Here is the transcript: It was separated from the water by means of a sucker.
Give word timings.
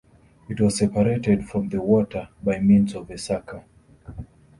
It 0.49 0.59
was 0.59 0.79
separated 0.79 1.45
from 1.45 1.69
the 1.69 1.79
water 1.79 2.29
by 2.41 2.57
means 2.57 2.95
of 2.95 3.11
a 3.11 3.19
sucker. 3.19 3.65